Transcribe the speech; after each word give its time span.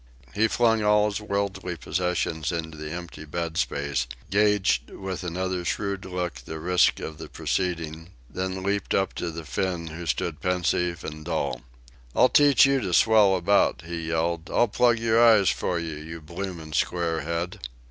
He 0.33 0.47
flung 0.47 0.83
all 0.83 1.11
his 1.11 1.21
worldly 1.21 1.77
possessions 1.77 2.51
into 2.51 2.75
the 2.75 2.89
empty 2.91 3.23
bed 3.23 3.61
place, 3.69 4.07
gauged 4.31 4.89
with 4.89 5.23
another 5.23 5.63
shrewd 5.63 6.05
look 6.05 6.37
the 6.39 6.57
risks 6.59 6.99
of 7.03 7.19
the 7.19 7.29
proceeding, 7.29 8.09
then 8.27 8.63
leaped 8.63 8.95
up 8.95 9.13
to 9.13 9.29
the 9.29 9.45
Finn, 9.45 9.89
who 9.89 10.07
stood 10.07 10.41
pensive 10.41 11.03
and 11.03 11.23
dull. 11.25 11.61
"I'll 12.15 12.29
teach 12.29 12.65
you 12.65 12.81
to 12.81 12.93
swell 12.95 13.35
around," 13.39 13.83
he 13.85 14.07
yelled. 14.07 14.49
"I'll 14.49 14.67
plug 14.69 14.97
your 14.97 15.23
eyes 15.23 15.51
for 15.51 15.77
you, 15.77 15.97
you 15.97 16.19
blooming 16.19 16.73
square 16.73 17.19
head." 17.21 17.59